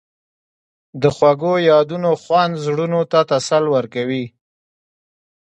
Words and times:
د 1.01 1.03
خوږو 1.15 1.53
یادونو 1.69 2.11
خوند 2.21 2.53
زړونو 2.65 2.99
ته 3.11 3.19
تسل 3.31 3.63
ورکوي. 3.75 4.25